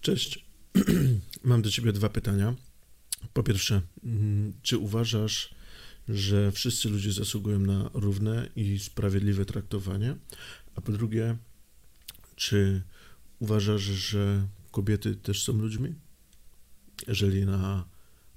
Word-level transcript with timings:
Cześć. 0.00 0.44
Mam 1.44 1.62
do 1.62 1.70
ciebie 1.70 1.92
dwa 1.92 2.08
pytania. 2.08 2.54
Po 3.32 3.42
pierwsze, 3.42 3.82
mm, 4.04 4.52
czy 4.62 4.78
uważasz, 4.78 5.54
że 6.08 6.52
wszyscy 6.52 6.88
ludzie 6.88 7.12
zasługują 7.12 7.58
na 7.58 7.90
równe 7.94 8.48
i 8.56 8.78
sprawiedliwe 8.78 9.44
traktowanie? 9.44 10.16
A 10.74 10.80
po 10.80 10.92
drugie, 10.92 11.36
czy 12.36 12.82
uważasz, 13.38 13.82
że 13.82 14.46
kobiety 14.70 15.16
też 15.16 15.42
są 15.42 15.52
ludźmi? 15.52 15.94
Jeżeli 17.08 17.46
na 17.46 17.84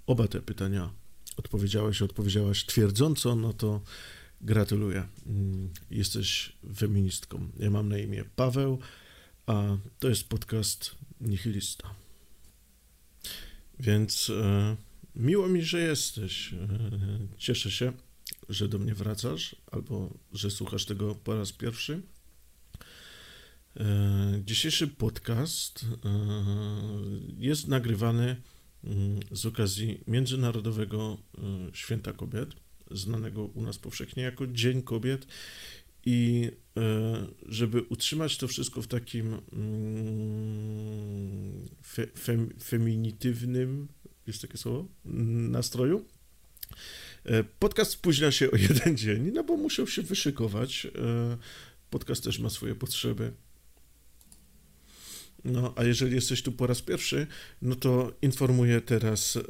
oba 0.07 0.27
te 0.27 0.41
pytania 0.41 0.93
odpowiedziałeś, 1.38 2.02
odpowiedziałaś 2.02 2.66
twierdząco, 2.66 3.36
no 3.36 3.54
to 3.54 3.82
gratuluję. 4.41 5.07
Mm, 5.25 5.70
Jesteś 5.91 6.54
feministką. 6.75 7.50
Ja 7.59 7.70
mam 7.70 7.89
na 7.89 7.98
imię 7.98 8.25
Paweł, 8.36 8.80
a 9.45 9.77
to 10.00 10.09
jest 10.09 10.23
podcast 10.30 10.95
Nihilista. 11.24 11.96
Więc 13.80 14.30
e, 14.30 14.76
miło 15.16 15.48
mi, 15.49 15.62
że 15.62 15.80
jesteś. 15.80 16.54
E, 16.54 16.58
cieszę 17.38 17.72
się, 17.72 17.94
że 18.49 18.68
do 18.68 18.80
mnie 18.80 18.96
wracasz 18.96 19.55
albo 19.72 20.09
że 20.34 20.52
słuchasz 20.52 20.86
tego 20.86 21.16
po 21.16 21.36
raz 21.36 21.52
pierwszy. 21.52 22.02
E, 23.80 24.41
dzisiejszy 24.46 24.88
podcast 24.88 25.86
e, 25.86 26.09
jest 27.38 27.68
nagrywany 27.68 28.35
mm, 28.84 29.20
z 29.32 29.46
okazji 29.46 30.04
Międzynarodowego 30.08 31.18
e, 31.38 31.41
Święta 31.74 32.13
Kobiet, 32.13 32.49
znanego 32.91 33.46
u 33.46 33.62
nas 33.62 33.77
powszechnie 33.77 34.24
jako 34.24 34.48
Dzień 34.48 34.82
Kobiet. 34.82 35.27
I 36.05 36.52
e, 36.77 37.27
żeby 37.45 37.81
utrzymać 37.81 38.38
to 38.38 38.48
wszystko 38.48 38.81
w 38.81 38.88
takim 38.88 39.39
mm, 39.53 40.53
fe, 41.84 42.07
fem, 42.20 42.49
feminitywnym, 42.63 43.88
jest 44.27 44.41
takie 44.41 44.57
słowo, 44.57 44.87
nastroju, 45.05 46.05
e, 47.26 47.43
podcast 47.43 47.91
spóźnia 47.91 48.32
się 48.32 48.51
o 48.51 48.55
jeden 48.70 48.98
dzień, 48.98 49.32
no 49.34 49.43
bo 49.43 49.57
muszę 49.57 49.87
się 49.87 50.01
wyszykować. 50.01 50.85
E, 50.85 51.37
Podcast 51.90 52.23
też 52.23 52.40
ma 52.40 52.49
swoje 52.49 52.76
potrzeby. 52.76 53.34
No, 55.45 55.73
a 55.76 55.84
jeżeli 55.84 56.15
jesteś 56.15 56.41
tu 56.41 56.51
po 56.51 56.67
raz 56.67 56.82
pierwszy, 56.82 57.27
no 57.62 57.76
to 57.76 58.13
informuję 58.21 58.82
teraz 58.82 59.35
e, 59.35 59.41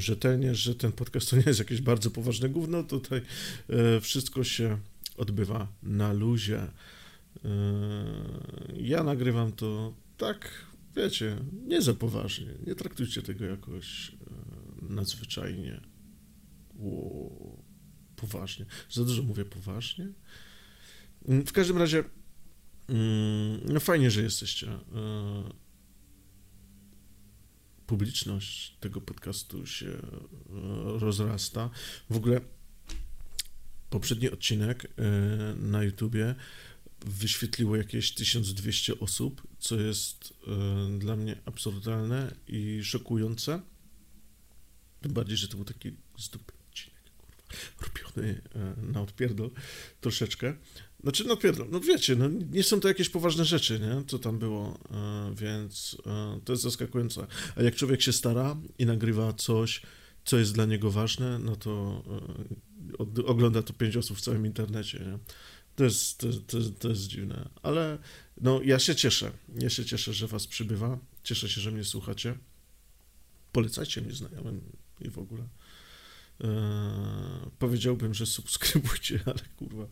rzetelnie, 0.00 0.54
że 0.54 0.74
ten 0.74 0.92
podcast 0.92 1.30
to 1.30 1.36
nie 1.36 1.42
jest 1.46 1.58
jakieś 1.58 1.80
bardzo 1.80 2.10
poważne 2.10 2.48
gówno. 2.48 2.82
Tutaj 2.82 3.20
wszystko 4.00 4.44
się 4.44 4.78
odbywa 5.20 5.68
na 5.82 6.12
luzie. 6.12 6.60
E, 6.60 6.70
ja 8.76 9.02
nagrywam 9.04 9.52
to 9.52 9.94
tak, 10.16 10.50
wiecie, 10.96 11.36
nie 11.66 11.82
za 11.82 11.94
poważnie. 11.94 12.46
Nie 12.66 12.74
traktujcie 12.74 13.22
tego 13.22 13.44
jakoś 13.44 14.10
e, 14.10 14.14
nadzwyczajnie 14.94 15.80
poważnie. 18.16 18.66
Za 18.90 19.04
dużo 19.04 19.22
mówię 19.22 19.44
poważnie. 19.44 20.12
Mm, 21.28 21.46
W 21.46 21.52
każdym 21.52 21.78
razie, 21.78 22.04
mm, 22.88 23.60
no 23.64 23.80
fajnie, 23.80 24.10
że 24.10 24.22
jesteście. 24.22 24.68
E, 24.70 25.60
Publiczność 27.86 28.76
tego 28.80 29.00
podcastu 29.00 29.66
się 29.66 29.98
rozrasta. 30.98 31.70
W 32.10 32.16
ogóle 32.16 32.40
poprzedni 33.90 34.30
odcinek 34.30 34.84
e, 34.84 34.88
na 35.56 35.84
YouTubie 35.84 36.34
wyświetliło 37.06 37.76
jakieś 37.76 38.14
1200 38.14 38.98
osób, 38.98 39.42
co 39.58 39.80
jest 39.80 40.34
e, 40.46 40.98
dla 40.98 41.16
mnie 41.16 41.36
absurdalne 41.44 42.34
i 42.48 42.80
szokujące. 42.84 43.60
Tym 45.00 45.12
bardziej, 45.12 45.36
że 45.36 45.48
to 45.48 45.56
był 45.56 45.64
taki 45.64 45.92
zdupy 46.18 46.52
odcinek, 46.68 47.02
kurwa, 47.18 47.86
robiony 47.86 48.42
e, 48.54 48.92
na 48.92 49.02
odpierdol 49.02 49.50
troszeczkę. 50.00 50.56
Znaczy, 51.02 51.24
na 51.24 51.32
odpierdol, 51.32 51.68
no 51.70 51.80
wiecie, 51.80 52.16
no 52.16 52.28
nie 52.28 52.62
są 52.62 52.80
to 52.80 52.88
jakieś 52.88 53.08
poważne 53.08 53.44
rzeczy, 53.44 53.80
nie, 53.80 54.04
co 54.06 54.18
tam 54.18 54.38
było, 54.38 54.78
więc 55.34 55.96
to 56.44 56.52
jest 56.52 56.62
zaskakujące. 56.62 57.26
A 57.56 57.62
jak 57.62 57.74
człowiek 57.74 58.02
się 58.02 58.12
stara 58.12 58.56
i 58.78 58.86
nagrywa 58.86 59.32
coś, 59.32 59.82
co 60.24 60.38
jest 60.38 60.54
dla 60.54 60.64
niego 60.64 60.90
ważne, 60.90 61.38
no 61.38 61.56
to 61.56 62.02
e, 63.00 63.26
ogląda 63.26 63.62
to 63.62 63.72
pięć 63.72 63.96
osób 63.96 64.18
w 64.18 64.20
całym 64.20 64.46
internecie, 64.46 64.98
nie? 64.98 65.18
To 65.76 65.84
jest, 65.84 66.18
to, 66.18 66.26
to, 66.46 66.58
to 66.78 66.88
jest 66.88 67.06
dziwne, 67.06 67.48
ale 67.62 67.98
no 68.40 68.60
ja 68.62 68.78
się 68.78 68.94
cieszę, 68.94 69.32
ja 69.58 69.70
się 69.70 69.84
cieszę, 69.84 70.12
że 70.12 70.26
was 70.26 70.46
przybywa, 70.46 70.98
cieszę 71.22 71.48
się, 71.48 71.60
że 71.60 71.70
mnie 71.70 71.84
słuchacie, 71.84 72.38
polecajcie 73.52 74.00
mnie 74.00 74.12
znajomym 74.12 74.60
i 75.00 75.10
w 75.10 75.18
ogóle. 75.18 75.48
Eee, 76.44 76.48
powiedziałbym, 77.58 78.14
że 78.14 78.26
subskrybujcie, 78.26 79.20
ale 79.26 79.40
kurwa, 79.56 79.86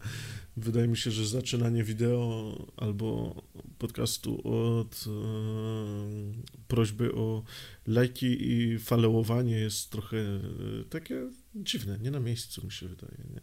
wydaje 0.57 0.89
mi 0.89 0.97
się, 0.97 1.11
że 1.11 1.27
zaczynanie 1.27 1.85
wideo 1.85 2.67
albo 2.77 3.43
podcastu 3.79 4.41
od 4.49 5.05
eee, 5.07 6.08
prośby 6.69 7.15
o 7.15 7.43
lajki 7.87 8.53
i 8.53 8.79
followowanie 8.79 9.57
jest 9.57 9.91
trochę 9.91 10.19
e, 10.19 10.41
takie 10.91 11.31
dziwne, 11.55 11.99
nie 11.99 12.11
na 12.11 12.21
miejscu 12.21 12.67
mi 12.67 12.73
się 12.73 12.89
wydaje. 12.89 13.19
Nie? 13.35 13.41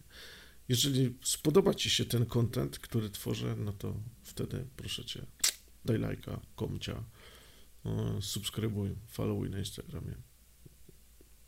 Jeżeli 0.70 1.18
spodoba 1.24 1.74
Ci 1.74 1.90
się 1.90 2.06
ten 2.06 2.26
content, 2.26 2.80
który 2.80 3.10
tworzę, 3.10 3.56
no 3.56 3.74
to 3.74 4.00
wtedy 4.24 4.66
proszę 4.78 5.06
Cię, 5.06 5.26
daj 5.86 6.00
lajka, 6.00 6.42
komcia, 6.56 7.04
subskrybuj, 8.22 8.96
followuj 9.08 9.50
na 9.50 9.60
Instagramie. 9.60 10.16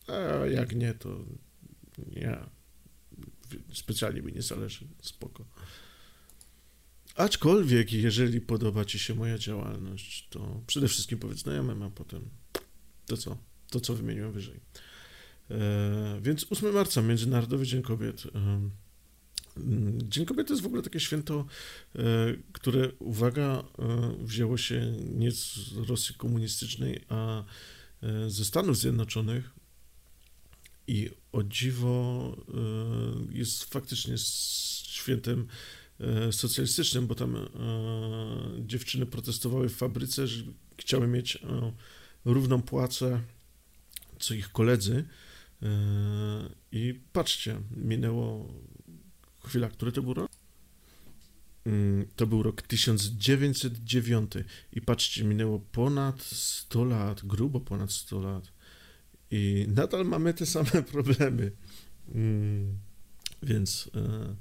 A 0.08 0.46
jak 0.46 0.76
nie, 0.76 0.94
to 0.94 1.26
nie. 1.98 2.38
Specjalnie 3.74 4.22
mi 4.22 4.34
nie 4.34 4.42
zależy, 4.42 4.88
spoko. 5.02 5.46
Aczkolwiek, 7.18 7.94
jeżeli 7.94 8.42
podoba 8.42 8.86
Ci 8.86 9.00
się 9.00 9.16
moja 9.16 9.38
działalność, 9.38 10.28
to 10.30 10.62
przede 10.68 10.88
wszystkim 10.88 11.20
powiedz 11.20 11.40
znajomym, 11.40 11.84
a 11.84 11.90
potem 11.90 12.30
to 13.06 13.18
co? 13.18 13.38
To, 13.70 13.80
co 13.80 13.96
wymieniłem 13.96 14.32
wyżej. 14.32 14.60
E, 15.52 16.20
więc 16.22 16.46
8 16.50 16.74
marca, 16.74 17.02
Międzynarodowy 17.02 17.66
Dzień 17.66 17.82
Kobiet. 17.82 18.24
E, 18.26 18.70
Dzień 20.04 20.26
Kobiet 20.26 20.48
to 20.48 20.54
jest 20.54 20.64
w 20.64 20.66
ogóle 20.66 20.82
takie 20.82 21.00
święto, 21.00 21.46
e, 21.96 22.02
które, 22.52 22.92
uwaga, 23.00 23.64
wzięło 24.20 24.58
się 24.58 24.94
nie 25.16 25.32
z 25.32 25.72
Rosji 25.88 26.16
komunistycznej, 26.16 27.06
a 27.10 27.44
ze 28.28 28.46
Stanów 28.46 28.78
Zjednoczonych 28.78 29.54
i 30.88 31.10
o 31.32 31.44
dziwo 31.44 32.36
jest 33.32 33.64
faktycznie 33.64 34.18
świętem 34.88 35.48
socjalistycznym, 36.32 37.08
bo 37.08 37.16
tam 37.16 37.36
e, 37.36 37.48
dziewczyny 38.60 39.06
protestowały 39.06 39.70
w 39.70 39.76
fabryce, 39.76 40.28
że 40.28 40.44
chciały 40.78 41.08
mieć 41.08 41.36
e, 41.36 41.72
równą 42.26 42.62
płacę 42.62 43.22
co 44.20 44.34
ich 44.34 44.52
koledzy. 44.52 45.06
E, 45.64 45.68
I 46.72 47.00
patrzcie, 47.14 47.62
minęło 47.76 48.54
chwila, 49.44 49.70
który 49.70 49.92
to 49.92 50.02
był 50.02 50.14
rok? 50.14 50.32
Mm, 51.66 52.08
To 52.16 52.28
był 52.28 52.44
rok 52.44 52.62
1909 52.62 54.32
i 54.74 54.82
patrzcie, 54.82 55.24
minęło 55.24 55.60
ponad 55.60 56.22
100 56.22 56.84
lat, 56.86 57.26
grubo 57.26 57.60
ponad 57.60 57.92
100 57.92 58.22
lat 58.22 58.52
i 59.32 59.66
nadal 59.68 60.06
mamy 60.06 60.34
te 60.34 60.46
same 60.46 60.84
problemy. 60.94 61.52
Mm, 62.16 62.78
Więc 63.44 63.90
e, 63.96 64.36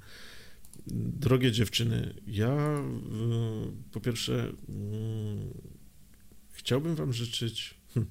drogie 0.87 1.53
dziewczyny, 1.53 2.14
ja 2.26 2.48
e, 2.48 2.84
po 3.92 4.00
pierwsze 4.00 4.53
mm, 4.69 5.54
chciałbym 6.53 6.94
wam 6.94 7.12
życzyć 7.12 7.75
hm, 7.94 8.06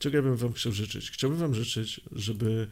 czego 0.00 0.16
ja 0.16 0.22
bym 0.22 0.36
wam 0.36 0.52
chciał 0.52 0.72
życzyć? 0.72 1.10
Chciałbym 1.10 1.38
wam 1.38 1.54
życzyć, 1.54 2.00
żeby 2.12 2.68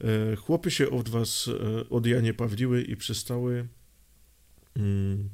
e, 0.00 0.36
chłopy 0.36 0.70
się 0.70 0.90
od 0.90 1.08
was 1.08 1.48
e, 1.48 1.88
od 1.88 2.06
Janie 2.06 2.34
Pawliły 2.34 2.82
i 2.82 2.96
przestały 2.96 3.68
mm, 4.76 5.30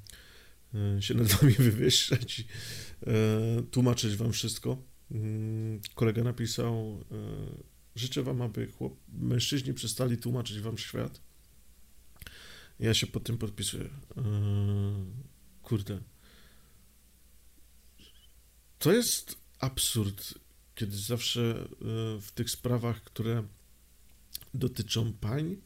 e, 0.74 1.02
się 1.02 1.14
nad 1.14 1.28
wami 1.36 1.52
wywyższać, 1.52 2.44
e, 3.06 3.62
tłumaczyć 3.70 4.16
wam 4.16 4.32
wszystko. 4.32 4.82
Mm, 5.10 5.80
Kolega 5.94 6.24
napisał, 6.24 7.04
życzę 7.94 8.22
wam, 8.22 8.42
aby 8.42 8.66
chłop, 8.66 9.00
mężczyźni 9.08 9.74
przestali 9.74 10.18
tłumaczyć 10.18 10.60
wam 10.60 10.78
świat. 10.78 11.20
Ja 12.80 12.94
się 12.94 13.06
pod 13.06 13.24
tym 13.24 13.38
podpisuję. 13.38 13.84
E, 13.84 14.22
Kurde. 15.62 16.00
To 18.78 18.92
jest 18.92 19.38
absurd, 19.58 20.34
kiedy 20.74 20.96
zawsze 20.96 21.40
e, 21.40 21.66
w 22.20 22.30
tych 22.34 22.50
sprawach, 22.50 23.02
które 23.02 23.44
dotyczą 24.54 25.12
pań 25.12 25.56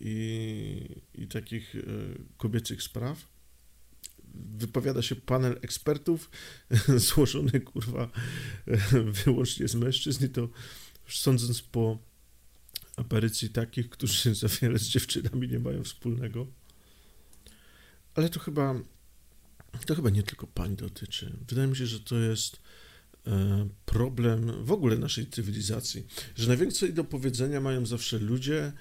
i, 0.00 1.02
i 1.14 1.28
takich 1.28 1.74
e, 1.74 1.80
kobiecych 2.36 2.82
spraw, 2.82 3.32
wypowiada 4.34 5.02
się 5.02 5.16
panel 5.16 5.58
ekspertów 5.62 6.30
złożony, 7.08 7.60
kurwa, 7.60 8.10
wyłącznie 9.24 9.68
z 9.68 9.74
mężczyzn 9.74 10.24
i 10.24 10.28
to 10.28 10.48
sądząc 11.08 11.62
po 11.62 11.98
aparycji 12.96 13.50
takich, 13.50 13.90
którzy 13.90 14.34
za 14.34 14.48
wiele 14.48 14.78
z 14.78 14.82
dziewczynami 14.82 15.48
nie 15.48 15.58
mają 15.58 15.84
wspólnego. 15.84 16.46
Ale 18.14 18.28
to 18.28 18.40
chyba 18.40 18.74
to 19.86 19.94
chyba 19.94 20.10
nie 20.10 20.22
tylko 20.22 20.46
pań 20.46 20.76
dotyczy. 20.76 21.32
Wydaje 21.48 21.68
mi 21.68 21.76
się, 21.76 21.86
że 21.86 22.00
to 22.00 22.18
jest 22.18 22.60
e, 23.26 23.68
problem 23.84 24.64
w 24.64 24.72
ogóle 24.72 24.96
naszej 24.96 25.26
cywilizacji, 25.26 26.06
że 26.36 26.48
najwięcej 26.48 26.94
do 26.94 27.04
powiedzenia 27.04 27.60
mają 27.60 27.86
zawsze 27.86 28.18
ludzie, 28.18 28.72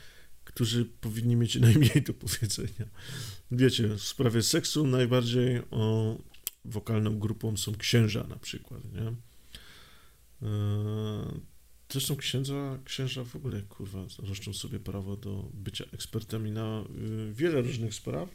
którzy 0.46 0.86
powinni 0.86 1.36
mieć 1.36 1.56
najmniej 1.56 2.02
do 2.02 2.14
powiedzenia. 2.14 2.86
Wiecie, 3.52 3.88
w 3.88 4.02
sprawie 4.02 4.44
seksu 4.44 4.88
najbardziej 4.88 5.62
o, 5.72 6.18
wokalną 6.66 7.20
grupą 7.20 7.58
są 7.58 7.76
księża 7.76 8.24
na 8.24 8.36
przykład, 8.36 8.82
nie? 8.94 9.14
Zresztą 11.92 12.16
księdza, 12.16 12.80
księża 12.86 13.24
w 13.24 13.36
ogóle, 13.36 13.62
kurwa, 13.62 14.06
roszczą 14.20 14.54
sobie 14.54 14.80
prawo 14.80 15.18
do 15.18 15.50
bycia 15.54 15.86
ekspertami 15.94 16.52
na 16.52 16.84
y, 17.30 17.34
wiele 17.34 17.62
różnych 17.62 17.94
spraw, 17.94 18.30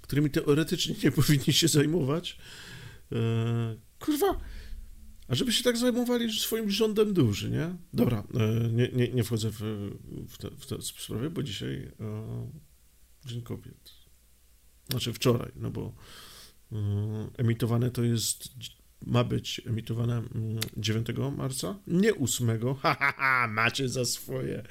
którymi 0.00 0.30
teoretycznie 0.30 0.94
nie 1.04 1.10
powinni 1.22 1.52
się 1.52 1.68
zajmować. 1.68 2.38
E, 3.12 3.76
kurwa, 3.98 4.40
a 5.28 5.34
żeby 5.34 5.52
się 5.52 5.64
tak 5.64 5.76
zajmowali 5.76 6.32
swoim 6.40 6.70
rządem 6.70 7.12
duży, 7.12 7.50
nie? 7.50 7.76
Dobra, 7.92 8.24
e, 8.34 8.68
nie, 8.68 8.88
nie, 8.88 9.08
nie 9.08 9.24
wchodzę 9.24 9.50
w, 9.50 9.60
w, 10.28 10.38
te, 10.38 10.50
w 10.50 10.66
tę 10.66 10.82
sprawę, 10.82 11.30
bo 11.30 11.42
dzisiaj 11.42 11.92
e, 12.00 12.50
Dzień 13.24 13.42
Kobiet. 13.42 13.92
Znaczy 14.90 15.12
wczoraj, 15.12 15.52
no 15.56 15.70
bo 15.70 15.94
emitowane 17.36 17.90
to 17.90 18.02
jest, 18.02 18.48
ma 19.06 19.24
być 19.24 19.60
emitowane 19.66 20.22
9 20.76 21.10
mm, 21.10 21.36
marca, 21.36 21.78
nie 21.86 22.14
8. 22.14 22.48
Ha, 22.82 22.96
ha, 23.00 23.12
ha, 23.16 23.48
macie 23.48 23.88
za 23.88 24.04
swoje 24.04 24.62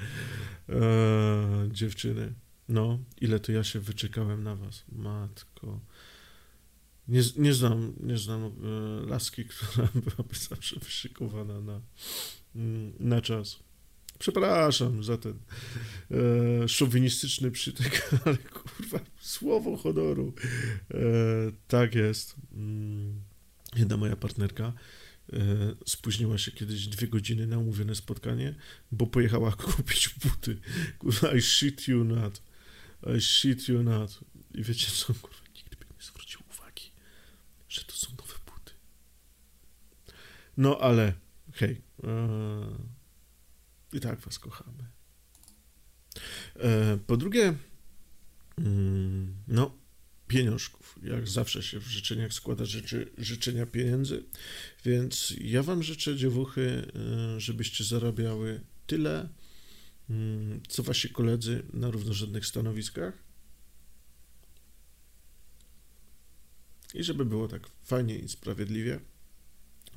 e, 0.70 1.70
dziewczyny. 1.72 2.34
No, 2.70 3.00
ile 3.22 3.40
to 3.40 3.52
ja 3.52 3.64
się 3.64 3.80
wyczekałem 3.80 4.44
na 4.44 4.56
was, 4.56 4.84
matko. 4.92 5.80
Nie, 7.08 7.22
nie 7.38 7.54
znam, 7.54 7.94
nie 8.00 8.18
znam 8.18 8.44
e, 8.44 8.50
laski, 9.10 9.46
która 9.50 9.88
byłaby 9.96 10.36
zawsze 10.50 10.80
wyszykowana 10.80 11.62
na, 11.62 11.82
mm, 12.56 12.94
na 13.00 13.22
czas. 13.22 13.60
Przepraszam 14.20 15.04
za 15.04 15.18
ten 15.18 15.40
e, 16.12 16.68
szowinistyczny 16.68 17.52
przytyk, 17.52 18.10
ale 18.26 18.38
kurwa, 18.38 19.00
słowo 19.20 19.78
honoru. 19.78 20.34
E, 20.94 20.98
tak 21.68 21.96
jest. 21.96 22.36
Mm, 22.54 23.22
jedna 23.80 23.98
moja 23.98 24.16
partnerka 24.16 24.74
e, 25.34 25.38
spóźniła 25.86 26.38
się 26.38 26.52
kiedyś 26.52 26.88
dwie 26.88 27.08
godziny 27.08 27.48
na 27.48 27.58
umówione 27.58 27.96
spotkanie, 27.96 28.56
bo 28.92 29.08
pojechała 29.08 29.52
kupić 29.76 30.10
buty. 30.10 30.60
I 31.38 31.42
shit 31.42 31.88
you 31.88 32.04
not. 32.04 32.42
I 33.18 33.22
shit 33.22 33.68
you 33.68 33.84
not. 33.84 34.20
I 34.54 34.64
wiecie 34.64 34.92
co, 34.92 35.14
kurwa, 35.14 35.48
że 37.70 37.84
to 37.84 37.94
są 37.94 38.08
nowe 38.12 38.34
buty. 38.46 38.72
No 40.58 40.80
ale 40.80 41.14
hej, 41.54 41.82
e, 42.04 42.88
i 43.94 44.00
tak 44.00 44.20
was 44.20 44.40
kochamy. 44.40 44.88
E, 46.56 46.98
po 47.08 47.18
drugie, 47.18 47.54
mm, 48.58 49.36
no, 49.48 49.78
pieniążków. 50.28 51.00
Jak 51.04 51.28
zawsze 51.28 51.64
się 51.64 51.80
w 51.80 51.88
życzeniach 51.88 52.34
składa 52.34 52.66
rzeczy, 52.66 53.12
życzenia 53.18 53.66
pieniędzy, 53.66 54.24
więc 54.86 55.34
ja 55.42 55.64
wam 55.64 55.84
życzę, 55.84 56.16
dziewuchy, 56.16 56.92
e, 57.36 57.40
żebyście 57.40 57.84
zarabiały 57.84 58.62
tyle, 58.88 59.30
mm, 60.10 60.62
co 60.68 60.84
wasi 60.84 61.10
koledzy 61.10 61.64
na 61.74 61.92
równorzędnych 61.92 62.46
stanowiskach, 62.46 63.28
I 66.94 67.04
żeby 67.04 67.26
było 67.26 67.48
tak 67.48 67.70
fajnie 67.84 68.16
i 68.16 68.30
sprawiedliwie, 68.30 69.00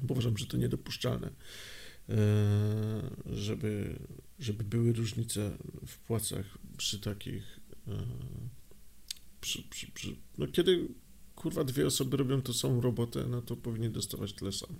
bo 0.02 0.14
uważam, 0.14 0.38
że 0.38 0.46
to 0.46 0.56
niedopuszczalne, 0.56 1.30
e, 2.08 2.14
żeby, 3.32 3.98
żeby 4.38 4.64
były 4.64 4.92
różnice 4.92 5.56
w 5.86 5.98
płacach 5.98 6.58
przy 6.76 7.00
takich. 7.00 7.60
Przy, 9.40 9.62
przy, 9.62 9.92
przy, 9.92 10.16
no 10.38 10.46
kiedy 10.46 10.88
kurwa 11.34 11.64
dwie 11.64 11.86
osoby 11.86 12.16
robią 12.16 12.42
tą 12.42 12.52
samą 12.52 12.80
robotę, 12.80 13.26
no 13.28 13.42
to 13.42 13.56
powinni 13.56 13.90
dostawać 13.90 14.32
tyle 14.32 14.52
samo. 14.52 14.78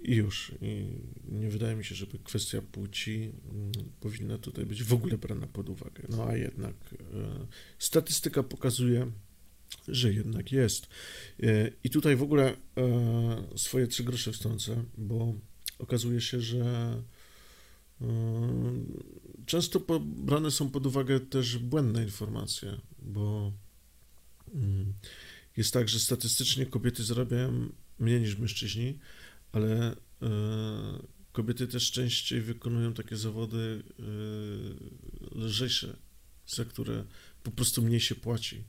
I 0.00 0.14
już. 0.14 0.52
I 0.62 0.86
nie 1.28 1.50
wydaje 1.50 1.76
mi 1.76 1.84
się, 1.84 1.94
żeby 1.94 2.18
kwestia 2.18 2.62
płci 2.62 3.14
mm, 3.14 3.72
powinna 4.00 4.38
tutaj 4.38 4.66
być 4.66 4.82
w 4.82 4.92
ogóle 4.92 5.18
brana 5.18 5.46
pod 5.46 5.68
uwagę. 5.68 6.02
No 6.08 6.24
a 6.24 6.36
jednak 6.36 6.74
e, 6.92 7.46
statystyka 7.78 8.42
pokazuje, 8.42 9.12
że 9.88 10.12
jednak 10.12 10.52
jest. 10.52 10.88
E, 11.42 11.70
I 11.84 11.90
tutaj 11.90 12.16
w 12.16 12.22
ogóle 12.22 12.56
e, 12.76 13.58
swoje 13.58 13.86
trzy 13.86 14.04
grosze 14.04 14.32
wstącę, 14.32 14.84
bo 14.98 15.34
okazuje 15.78 16.20
się, 16.20 16.40
że 16.40 17.02
e, 18.00 18.06
często 19.46 19.80
brane 20.00 20.50
są 20.50 20.70
pod 20.70 20.86
uwagę 20.86 21.20
też 21.20 21.58
błędne 21.58 22.02
informacje, 22.02 22.78
bo 23.08 23.52
mm, 24.54 24.92
jest 25.56 25.72
tak, 25.72 25.88
że 25.88 25.98
statystycznie 25.98 26.66
kobiety 26.66 27.04
zarabiają 27.04 27.68
mniej 27.98 28.20
niż 28.20 28.38
mężczyźni, 28.38 28.98
ale 29.52 29.96
kobiety 31.32 31.66
też 31.68 31.90
częściej 31.90 32.40
wykonują 32.40 32.94
takie 32.94 33.16
zawody 33.16 33.82
lżejsze, 35.34 35.96
za 36.46 36.64
które 36.64 37.04
po 37.42 37.50
prostu 37.50 37.82
mniej 37.82 38.00
się 38.00 38.14
płaci. 38.14 38.64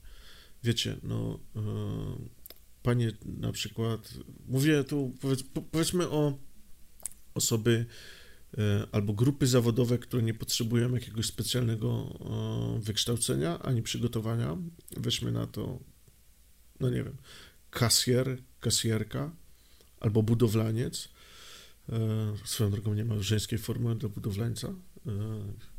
Wiecie, 0.64 0.96
no, 1.04 1.40
e, 1.56 1.60
panie 2.84 3.12
na 3.26 3.52
przykład, 3.52 4.14
mówię 4.48 4.84
tu, 4.84 5.16
powiedz, 5.22 5.44
powiedzmy 5.72 6.10
o 6.10 6.38
osoby 7.34 7.86
e, 7.86 8.19
albo 8.92 9.14
grupy 9.14 9.48
zawodowe, 9.48 9.98
które 9.98 10.24
nie 10.24 10.34
potrzebują 10.34 10.94
jakiegoś 10.94 11.26
specjalnego 11.26 12.20
e, 12.78 12.80
wykształcenia 12.80 13.60
ani 13.60 13.82
przygotowania. 13.82 14.58
Weźmy 14.98 15.32
na 15.32 15.48
to, 15.48 15.80
no 16.80 16.90
nie 16.90 17.04
wiem, 17.04 17.18
kasjer, 17.70 18.38
kasjerka 18.60 19.32
albo 20.00 20.24
budowlaniec. 20.24 21.10
Swoją 22.46 22.72
drogą 22.72 22.94
nie 22.94 23.06
ma 23.06 23.22
żeńskiej 23.22 23.60
formy 23.60 23.96
do 23.96 24.10
budowlańca. 24.10 24.74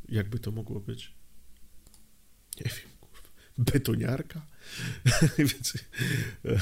Jakby 0.09 0.39
to 0.39 0.51
mogło 0.51 0.79
być? 0.79 1.13
Nie 2.65 2.71
wiem 2.71 2.91
betoniarka. 3.57 4.41
Więc 5.37 5.73
e, 6.45 6.57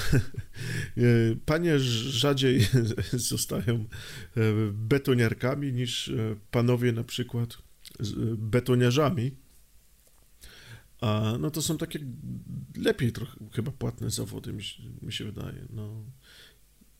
panie 1.45 1.79
rzadziej 1.79 2.67
zostają 3.31 3.75
e, 3.75 3.85
betoniarkami 4.73 5.73
niż 5.73 6.07
e, 6.09 6.35
panowie 6.51 6.91
na 6.91 7.03
przykład 7.03 7.57
betoniarzami. 8.37 9.31
A 11.01 11.37
no 11.39 11.51
to 11.51 11.61
są 11.61 11.77
takie 11.77 11.99
lepiej 12.75 13.11
trochę 13.11 13.37
chyba 13.53 13.71
płatne 13.71 14.09
zawody, 14.09 14.53
mi 14.53 14.63
się, 14.63 14.83
mi 15.01 15.13
się 15.13 15.25
wydaje. 15.25 15.65
No, 15.69 16.03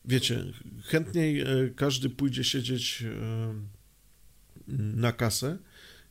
wiecie, 0.04 0.44
chętniej 0.84 1.44
każdy 1.76 2.10
pójdzie 2.10 2.44
siedzieć 2.44 3.04
na 4.68 5.12
kasę, 5.12 5.58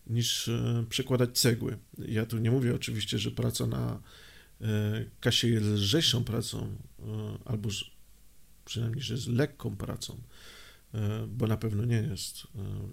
niż 0.10 0.48
e, 0.48 0.86
przekładać 0.90 1.40
cegły. 1.40 1.78
Ja 1.98 2.26
tu 2.26 2.38
nie 2.38 2.52
mówię 2.52 2.76
oczywiście, 2.76 3.20
że 3.20 3.32
praca 3.32 3.68
na 3.68 3.92
e, 3.94 4.00
kasie 5.20 5.48
jest 5.48 5.66
lżejszą 5.66 6.24
pracą, 6.24 6.76
e, 7.00 7.04
albo 7.46 7.70
przynajmniej, 8.66 9.04
że 9.04 9.14
jest 9.14 9.28
lekką 9.28 9.76
pracą, 9.76 10.22
bo 11.28 11.48
na 11.48 11.58
pewno 11.58 11.86
nie 11.86 11.96
jest. 11.96 12.48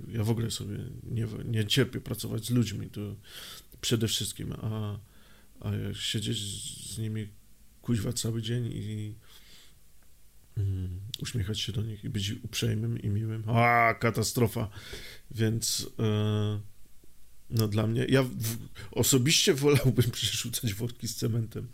Ja 0.08 0.24
w 0.24 0.30
ogóle 0.30 0.50
sobie 0.50 0.78
nie, 1.02 1.26
nie 1.44 1.66
cierpię 1.66 2.00
pracować 2.00 2.44
z 2.44 2.50
ludźmi, 2.50 2.90
to 2.90 3.00
przede 3.80 4.08
wszystkim, 4.08 4.52
a, 4.52 4.98
a 5.60 5.70
siedzieć 5.92 6.38
z 6.94 6.98
nimi 6.98 7.28
kuźwa 7.82 8.12
cały 8.12 8.42
dzień 8.42 8.66
i 8.72 9.14
mm, 10.56 11.00
uśmiechać 11.22 11.60
się 11.60 11.72
do 11.72 11.82
nich 11.82 12.04
i 12.04 12.08
być 12.08 12.32
uprzejmym 12.42 13.02
i 13.02 13.08
miłym. 13.08 13.44
A, 13.46 13.94
katastrofa. 13.94 14.70
Więc 15.30 15.90
no 17.50 17.68
dla 17.68 17.86
mnie, 17.86 18.06
ja 18.08 18.22
w, 18.22 18.56
osobiście 18.90 19.54
wolałbym 19.54 20.10
przerzucać 20.12 20.74
worki 20.74 21.08
z 21.08 21.16
cementem, 21.16 21.68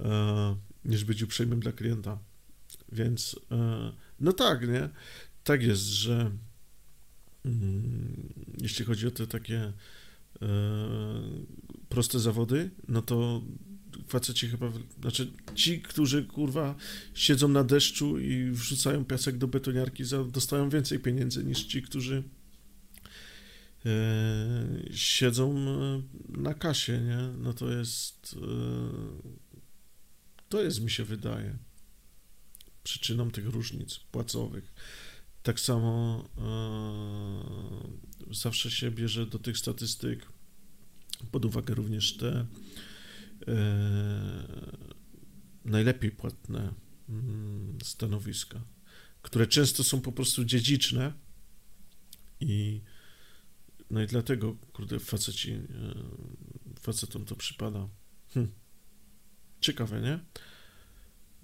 e, 0.00 0.56
niż 0.84 1.04
być 1.04 1.22
uprzejmym 1.22 1.60
dla 1.60 1.72
klienta. 1.72 2.18
Więc, 2.92 3.36
e, 3.50 3.92
no 4.20 4.32
tak, 4.32 4.68
nie? 4.68 4.88
Tak 5.44 5.62
jest, 5.62 5.82
że 5.82 6.30
mm, 7.44 8.32
jeśli 8.60 8.84
chodzi 8.84 9.06
o 9.06 9.10
te 9.10 9.26
takie 9.26 9.72
e, 10.42 10.48
proste 11.88 12.20
zawody, 12.20 12.70
no 12.88 13.02
to 13.02 13.42
faceci 14.08 14.48
chyba, 14.48 14.72
znaczy 15.00 15.32
ci, 15.54 15.80
którzy 15.82 16.24
kurwa 16.24 16.74
siedzą 17.14 17.48
na 17.48 17.64
deszczu 17.64 18.18
i 18.18 18.50
wrzucają 18.50 19.04
piasek 19.04 19.38
do 19.38 19.48
betoniarki, 19.48 20.04
za, 20.04 20.24
dostają 20.24 20.68
więcej 20.68 20.98
pieniędzy 20.98 21.44
niż 21.44 21.64
ci, 21.64 21.82
którzy 21.82 22.22
siedzą 24.90 25.56
e, 25.56 26.02
na 26.28 26.54
kasie, 26.54 27.00
nie? 27.00 27.18
No 27.38 27.52
to 27.52 27.70
jest 27.72 28.36
e, 28.36 29.38
to 30.48 30.62
jest, 30.62 30.80
mi 30.80 30.90
się 30.90 31.04
wydaje, 31.04 31.58
przyczyną 32.84 33.30
tych 33.30 33.46
różnic 33.46 33.98
płacowych. 33.98 34.74
Tak 35.42 35.60
samo 35.60 36.24
zawsze 38.30 38.70
się 38.70 38.90
bierze 38.90 39.26
do 39.26 39.38
tych 39.38 39.58
statystyk 39.58 40.26
pod 41.30 41.44
uwagę 41.44 41.74
również 41.74 42.16
te 42.16 42.46
najlepiej 45.64 46.10
płatne 46.10 46.74
mm, 47.08 47.78
stanowiska, 47.82 48.60
które 49.22 49.46
często 49.46 49.84
są 49.84 50.00
po 50.00 50.12
prostu 50.12 50.44
dziedziczne 50.44 51.12
i 52.40 52.80
no 53.90 54.02
i 54.02 54.06
dlatego, 54.06 54.56
kurde, 54.72 54.98
faceci, 54.98 55.52
e, 55.52 55.60
facetom 56.80 57.24
to 57.24 57.36
przypada. 57.36 57.88
Hm. 58.34 58.48
Ciekawe, 59.60 60.00
nie? 60.00 60.18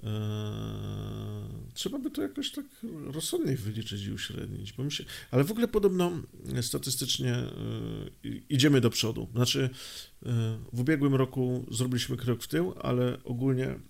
Eee, 0.03 0.11
trzeba 1.75 1.99
by 1.99 2.11
to 2.11 2.23
jakoś 2.23 2.51
tak 2.51 2.65
rozsądniej 3.07 3.57
wyliczyć 3.57 4.05
i 4.05 4.13
uśrednić, 4.13 4.73
bo 4.73 4.91
się... 4.91 5.05
Ale 5.31 5.45
w 5.45 5.51
ogóle 5.51 5.69
podobno 5.69 6.13
statystycznie 6.63 7.43
yy, 8.23 8.43
idziemy 8.49 8.81
do 8.81 8.91
przodu. 8.91 9.29
Znaczy, 9.35 9.71
yy, 10.23 10.33
w 10.73 10.81
ubiegłym 10.81 11.15
roku 11.15 11.67
zrobiliśmy 11.71 12.17
krok 12.17 12.43
w 12.43 12.49
tył, 12.49 12.75
ale 12.83 13.25
ogólnie 13.25 13.81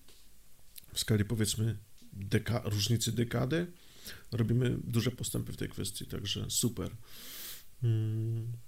w 0.92 1.00
skali 1.00 1.25
powiedzmy 1.25 1.78
deka 2.12 2.62
różnicy 2.64 3.12
dekady 3.12 3.66
robimy 4.32 4.78
duże 4.84 5.11
postępy 5.11 5.52
w 5.52 5.56
tej 5.56 5.68
kwestii, 5.68 6.06
także 6.06 6.46
super. 6.49 6.90
Yy. 7.84 8.64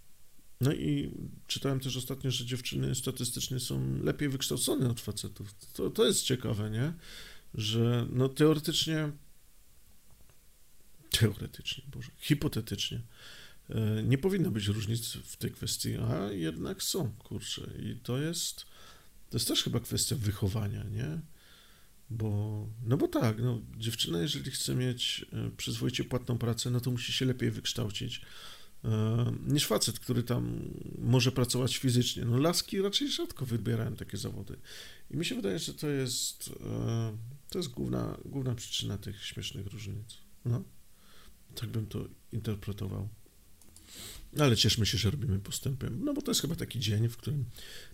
No 0.60 0.72
i 0.72 1.10
czytałem 1.46 1.80
też 1.80 1.96
ostatnio, 1.96 2.30
że 2.30 2.44
dziewczyny 2.44 2.94
statystycznie 2.94 3.60
są 3.60 4.02
lepiej 4.02 4.28
wykształcone 4.28 4.90
od 4.90 5.00
facetów. 5.00 5.54
To, 5.74 5.90
to 5.90 6.06
jest 6.06 6.22
ciekawe, 6.22 6.70
nie? 6.70 6.92
Że 7.54 8.06
no 8.10 8.28
teoretycznie, 8.28 9.12
teoretycznie, 11.10 11.84
Boże, 11.86 12.10
hipotetycznie, 12.18 13.02
e, 13.70 14.02
nie 14.02 14.18
powinno 14.18 14.50
być 14.50 14.66
różnic 14.66 15.12
w 15.12 15.36
tej 15.36 15.50
kwestii, 15.50 15.96
a 15.96 16.32
jednak 16.32 16.82
są, 16.82 17.12
kurczę. 17.12 17.70
I 17.78 17.96
to 18.02 18.18
jest, 18.18 18.66
to 19.30 19.36
jest 19.36 19.48
też 19.48 19.62
chyba 19.62 19.80
kwestia 19.80 20.16
wychowania, 20.16 20.84
nie? 20.84 21.20
Bo, 22.10 22.66
no 22.84 22.96
bo 22.96 23.08
tak, 23.08 23.38
no, 23.42 23.60
dziewczyna, 23.76 24.18
jeżeli 24.18 24.50
chce 24.50 24.74
mieć 24.74 25.26
e, 25.32 25.50
przyzwoicie 25.56 26.04
płatną 26.04 26.38
pracę, 26.38 26.70
no 26.70 26.80
to 26.80 26.90
musi 26.90 27.12
się 27.12 27.24
lepiej 27.24 27.50
wykształcić 27.50 28.20
niż 29.46 29.66
facet, 29.66 30.00
który 30.00 30.22
tam 30.22 30.70
może 30.98 31.32
pracować 31.32 31.76
fizycznie. 31.76 32.24
No 32.24 32.38
laski 32.38 32.82
raczej 32.82 33.10
rzadko 33.10 33.46
wybierają 33.46 33.96
takie 33.96 34.16
zawody. 34.16 34.56
I 35.10 35.16
mi 35.16 35.24
się 35.24 35.34
wydaje, 35.34 35.58
że 35.58 35.74
to 35.74 35.88
jest 35.88 36.50
e, 36.66 37.16
to 37.50 37.58
jest 37.58 37.70
główna, 37.70 38.18
główna 38.24 38.54
przyczyna 38.54 38.98
tych 38.98 39.24
śmiesznych 39.24 39.66
różnic. 39.66 40.18
No, 40.44 40.62
tak 41.54 41.70
bym 41.70 41.86
to 41.86 42.08
interpretował. 42.32 43.08
Ale 44.38 44.56
cieszmy 44.56 44.86
się, 44.86 44.98
że 44.98 45.10
robimy 45.10 45.38
postępy, 45.38 45.90
no 45.90 46.14
bo 46.14 46.22
to 46.22 46.30
jest 46.30 46.40
chyba 46.40 46.56
taki 46.56 46.80
dzień, 46.80 47.08
w 47.08 47.16
którym 47.16 47.44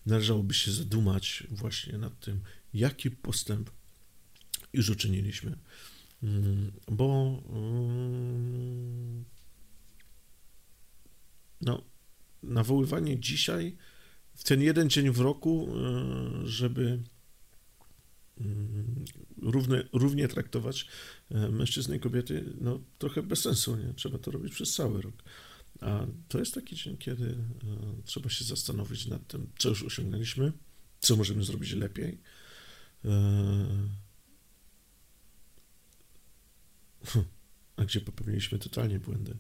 należałoby 0.07 0.55
się 0.55 0.73
zadumać 0.73 1.45
właśnie 1.51 1.99
nad 1.99 2.21
tym, 2.21 2.41
jaki 2.75 3.11
postęp 3.11 3.71
już 4.73 4.91
uczyniliśmy. 4.91 5.59
Mm, 6.23 6.73
bo 6.89 7.43
mm, 7.49 9.25
no, 11.63 11.83
nawoływanie 12.43 13.21
dzisiaj, 13.21 13.77
w 14.35 14.45
ten 14.45 14.63
jeden 14.63 14.91
dzień 14.91 15.11
w 15.11 15.21
roku, 15.21 15.69
e, 15.69 16.47
żeby 16.47 17.03
mm, 18.41 19.05
równe, 19.43 19.89
równie 19.93 20.29
traktować 20.29 20.87
e, 21.31 21.49
mężczyzny 21.49 21.97
i 21.97 22.01
kobiety, 22.01 22.45
no 22.61 22.81
trochę 22.99 23.23
bez 23.23 23.41
sensu, 23.41 23.77
nie? 23.77 23.95
Trzeba 23.95 24.19
to 24.19 24.31
robić 24.31 24.53
przez 24.53 24.75
cały 24.75 25.03
rok. 25.03 25.23
A 25.81 26.07
to 26.29 26.39
jest 26.39 26.55
taki 26.55 26.77
dzień, 26.77 26.97
kiedy 26.97 27.25
e, 27.25 27.37
trzeba 28.05 28.31
się 28.31 28.45
zastanowić 28.45 29.07
nad 29.07 29.27
tym, 29.27 29.51
co 29.59 29.69
już 29.69 29.83
osiągnęliśmy, 29.83 30.53
co 31.01 31.17
możemy 31.17 31.45
zrobić 31.45 31.73
lepiej. 31.73 32.19
A 37.77 37.85
gdzie 37.85 38.01
popełniliśmy 38.01 38.59
totalnie 38.59 39.01
błędy. 39.01 39.37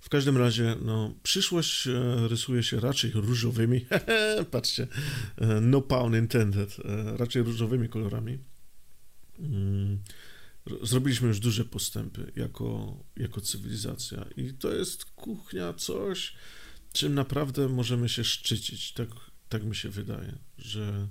W 0.00 0.08
każdym 0.08 0.36
razie, 0.36 0.76
no, 0.82 1.14
przyszłość 1.22 1.86
e, 1.86 2.28
rysuje 2.28 2.62
się 2.62 2.80
raczej 2.80 3.10
różowymi, 3.14 3.86
patrzcie, 4.50 4.86
e, 5.36 5.60
no 5.60 5.80
pun 5.80 6.16
intended, 6.16 6.76
e, 6.84 7.16
raczej 7.16 7.42
różowymi 7.42 7.88
kolorami. 7.88 8.38
Mm, 9.38 10.02
zrobiliśmy 10.82 11.28
już 11.28 11.40
duże 11.40 11.64
postępy 11.64 12.32
jako, 12.36 12.98
jako 13.16 13.40
cywilizacja 13.40 14.26
i 14.36 14.52
to 14.52 14.74
jest 14.74 15.04
kuchnia 15.04 15.72
coś, 15.72 16.34
czym 16.92 17.14
naprawdę 17.14 17.68
możemy 17.68 18.08
się 18.08 18.24
szczycić. 18.24 18.92
Tak, 18.92 19.08
tak 19.48 19.64
mi 19.64 19.76
się 19.76 19.88
wydaje, 19.88 20.38
że 20.58 21.08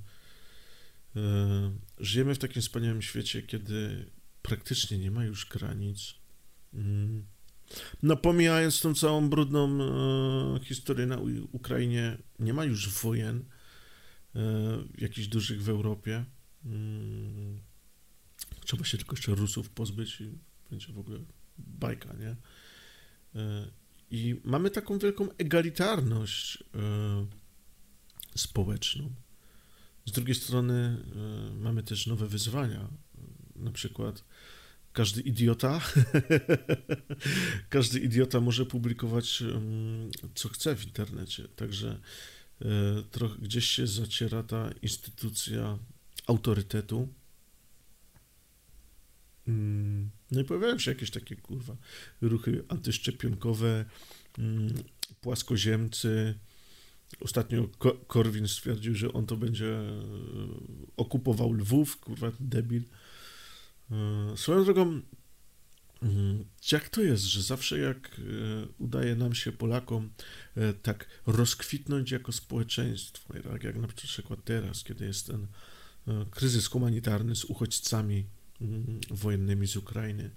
żyjemy 1.99 2.35
w 2.35 2.37
takim 2.37 2.61
wspaniałym 2.61 3.01
świecie, 3.01 3.41
kiedy 3.41 4.05
praktycznie 4.41 4.97
nie 4.97 5.11
ma 5.11 5.25
już 5.25 5.45
granic. 5.45 6.13
Mm, 6.73 7.25
no 8.03 8.17
pomijając 8.17 8.81
tą 8.81 8.95
całą 8.95 9.29
brudną 9.29 9.79
e, 9.81 10.59
historię 10.63 11.05
na 11.05 11.17
Ukrainie, 11.51 12.17
nie 12.39 12.53
ma 12.53 12.65
już 12.65 12.89
wojen 12.89 13.45
e, 14.35 14.41
jakichś 14.97 15.27
dużych 15.27 15.63
w 15.63 15.69
Europie. 15.69 16.25
Mm, 16.65 17.59
trzeba 18.65 18.85
się 18.85 18.97
tylko 18.97 19.15
jeszcze 19.15 19.35
Rusów 19.35 19.69
pozbyć 19.69 20.21
i 20.21 20.29
będzie 20.69 20.93
w 20.93 20.99
ogóle 20.99 21.19
bajka, 21.57 22.13
nie? 22.13 22.35
E, 23.41 23.71
I 24.11 24.41
mamy 24.43 24.69
taką 24.69 24.99
wielką 24.99 25.27
egalitarność 25.37 26.63
e, 26.75 27.25
społeczną. 28.35 29.09
Z 30.05 30.11
drugiej 30.11 30.35
strony 30.35 30.73
e, 30.73 31.53
mamy 31.53 31.83
też 31.83 32.07
nowe 32.07 32.27
wyzwania, 32.27 32.89
na 33.55 33.71
przykład 33.71 34.23
każdy 34.99 35.21
idiota, 35.21 35.81
każdy 37.69 37.99
idiota 37.99 38.39
może 38.39 38.65
publikować 38.65 39.43
co 40.35 40.49
chce 40.49 40.75
w 40.75 40.85
internecie. 40.85 41.47
Także 41.47 41.99
e, 42.61 42.65
trochę 43.11 43.35
gdzieś 43.41 43.65
się 43.65 43.87
zaciera 43.87 44.43
ta 44.43 44.71
instytucja 44.81 45.79
autorytetu. 46.27 47.07
Mm, 49.47 50.09
no 50.31 50.41
i 50.41 50.43
pojawiają 50.43 50.79
się 50.79 50.91
jakieś 50.91 51.11
takie 51.11 51.35
kurwa 51.35 51.77
ruchy 52.21 52.63
antyszczepionkowe, 52.67 53.85
mm, 54.37 54.73
płaskoziemcy. 55.21 56.39
Ostatnio 57.19 57.67
Korwin 58.07 58.47
stwierdził, 58.47 58.95
że 58.95 59.13
on 59.13 59.25
to 59.25 59.37
będzie 59.37 59.79
e, 59.79 60.01
okupował 60.97 61.53
Lwów, 61.53 61.97
kurwa, 61.97 62.31
debil. 62.39 62.83
E, 63.91 64.37
swoją 64.37 64.63
drogą, 64.63 65.01
mm, 66.01 66.45
jak 66.71 66.89
to 66.89 67.01
jest, 67.01 67.23
że 67.23 67.41
zawsze 67.41 67.79
jak 67.79 68.11
e, 68.19 68.21
udaje 68.77 69.15
nam 69.15 69.35
się 69.35 69.51
Polakom 69.51 70.09
e, 70.55 70.73
tak 70.73 71.07
rozkwitnąć 71.25 72.11
jako 72.11 72.31
społeczeństwo, 72.31 73.33
tak 73.51 73.63
jak 73.63 73.75
na 73.75 73.87
przykład 73.87 74.39
teraz, 74.43 74.83
kiedy 74.83 75.05
jest 75.05 75.27
ten 75.27 75.47
kryzys 76.31 76.67
humanitarny 76.67 77.35
z 77.35 77.45
uchodźcami 77.45 78.25
mm, 78.61 78.99
wojennymi 79.09 79.67
z 79.67 79.75
Ukrainy 79.75 80.31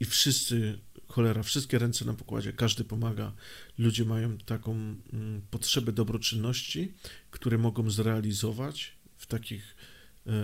i 0.00 0.04
wszyscy, 0.04 0.78
cholera, 1.08 1.42
wszystkie 1.42 1.78
ręce 1.78 2.04
na 2.04 2.14
pokładzie, 2.14 2.52
każdy 2.52 2.84
pomaga, 2.84 3.32
ludzie 3.78 4.04
mają 4.04 4.38
taką 4.38 4.72
mm, 4.72 5.42
potrzebę 5.50 5.92
dobroczynności, 5.92 6.92
które 7.30 7.58
mogą 7.58 7.90
zrealizować 7.90 8.92
w 9.16 9.26
takich 9.26 9.76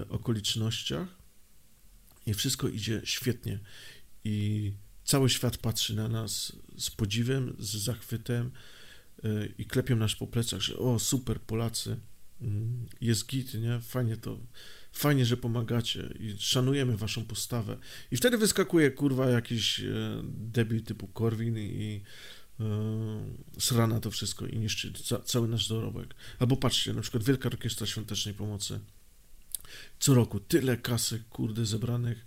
okolicznościach, 0.09 1.18
i 2.29 2.35
wszystko 2.35 2.69
idzie 2.69 3.01
świetnie. 3.05 3.59
I 4.25 4.73
cały 5.05 5.31
świat 5.31 5.57
patrzy 5.57 5.97
na 5.97 6.09
nas 6.09 6.53
z 6.79 6.91
podziwem, 6.91 7.57
z 7.59 7.77
zachwytem 7.77 8.51
e, 9.25 9.47
i 9.59 9.65
klepią 9.65 9.97
nas 9.97 10.15
po 10.15 10.27
plecach, 10.27 10.61
że 10.61 10.77
o, 10.77 10.99
super, 10.99 11.41
Polacy, 11.41 11.97
mm, 12.41 12.87
jest 13.01 13.27
git, 13.27 13.55
nie? 13.55 13.81
Fajnie 13.81 14.17
to, 14.17 14.39
fajnie, 14.93 15.27
że 15.27 15.37
pomagacie 15.37 16.09
i 16.21 16.35
szanujemy 16.39 16.97
waszą 16.97 17.25
postawę. 17.25 17.77
I 18.11 18.17
wtedy 18.17 18.39
wyskakuje, 18.39 18.91
kurwa, 18.91 19.31
jakiś 19.31 19.81
e, 19.81 19.85
debil 20.25 20.83
typu 20.83 21.07
Korwin 21.07 21.59
i 21.59 22.03
srana 23.59 24.01
to 24.01 24.11
wszystko 24.11 24.47
i 24.47 24.59
niszczy 24.59 24.93
ca, 24.93 25.19
cały 25.19 25.49
nasz 25.49 25.69
dorobek. 25.69 26.15
Albo 26.39 26.57
patrzcie, 26.57 26.93
na 26.93 27.03
przykład 27.03 27.25
Wielka 27.25 27.49
Orkiestra 27.49 27.87
Świątecznej 27.87 28.35
Pomocy. 28.35 28.81
Co 30.01 30.15
roku 30.15 30.41
tyle 30.41 30.77
kasy, 30.77 31.25
kurde, 31.31 31.67
zebranych 31.67 32.27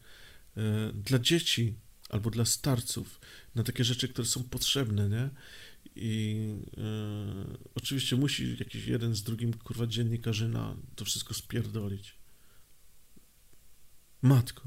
e, 0.58 0.92
dla 0.94 1.20
dzieci 1.20 1.74
albo 2.10 2.30
dla 2.30 2.46
starców 2.46 3.20
na 3.56 3.64
takie 3.64 3.84
rzeczy, 3.84 4.10
które 4.10 4.28
są 4.28 4.44
potrzebne, 4.44 5.10
nie? 5.10 5.30
I 5.96 6.36
e, 6.78 7.58
oczywiście 7.76 8.16
musi 8.16 8.58
jakiś 8.60 8.86
jeden 8.86 9.16
z 9.16 9.24
drugim, 9.24 9.54
kurwa, 9.54 9.88
dziennikarzy 9.88 10.50
na 10.50 10.76
to 10.96 11.06
wszystko 11.06 11.34
spierdolić. 11.34 12.16
Matko. 14.22 14.62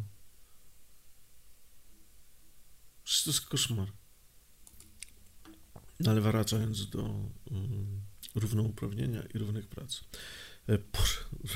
To 3.05 3.31
jest 3.31 3.41
koszmar. 3.41 3.93
Ale 6.07 6.21
wracając 6.21 6.91
do 6.91 7.03
um, 7.03 8.01
równouprawnienia 8.35 9.23
i 9.35 9.39
równych 9.39 9.69
prac. 9.69 10.01
E, 10.69 10.79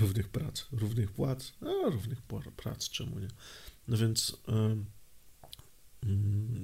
równych 0.01 0.29
prac, 0.29 0.67
równych 0.73 1.13
płac, 1.13 1.53
a 1.61 1.91
równych 1.91 2.23
prac, 2.57 2.91
czemu 2.91 3.19
nie? 3.19 3.29
No 3.89 3.97
więc 3.97 4.37
um, 4.47 4.85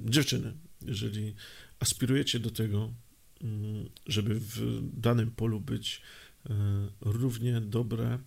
dziewczyny, 0.05 0.53
jeżeli 0.81 1.35
aspirujecie 1.79 2.39
do 2.39 2.51
tego, 2.51 2.93
um, 3.41 3.89
żeby 4.05 4.39
w 4.39 4.81
danym 4.93 5.31
polu 5.31 5.59
być 5.59 6.01
um, 6.49 6.89
równie 7.01 7.61
dobre 7.61 8.19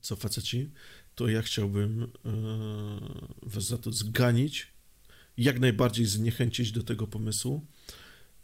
co 0.00 0.16
faceci, 0.16 0.70
to 1.14 1.28
ja 1.28 1.42
chciałbym 1.42 2.12
was 3.42 3.64
za 3.64 3.78
to 3.78 3.92
zganić, 3.92 4.66
jak 5.36 5.60
najbardziej 5.60 6.06
zniechęcić 6.06 6.72
do 6.72 6.82
tego 6.82 7.06
pomysłu, 7.06 7.66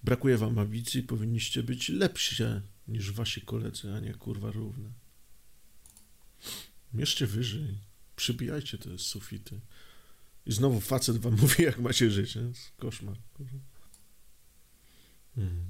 Brakuje 0.03 0.37
wam 0.37 0.59
ambicji, 0.59 1.03
powinniście 1.03 1.63
być 1.63 1.89
lepsze 1.89 2.63
niż 2.91 3.13
wasi 3.13 3.41
koledzy, 3.41 3.95
a 3.95 4.01
nie 4.01 4.15
kurwa 4.15 4.51
równe. 4.51 4.93
Mierzcie 6.95 7.27
wyżej, 7.27 7.79
przybijajcie 8.17 8.79
te 8.79 8.99
sufity. 8.99 9.61
I 10.47 10.53
znowu 10.53 10.81
facet 10.81 11.19
wam 11.19 11.37
mówi, 11.43 11.63
jak 11.63 11.79
macie 11.79 12.11
żyć. 12.11 12.37
Nie? 12.37 12.43
Koszmar. 12.77 13.17
Hmm. 15.35 15.65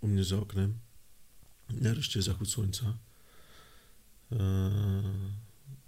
U 0.00 0.08
mnie 0.08 0.24
za 0.24 0.38
oknem 0.38 0.78
nareszcie 1.70 2.22
zachód 2.22 2.50
słońca. 2.50 2.98
Eee, 4.32 4.38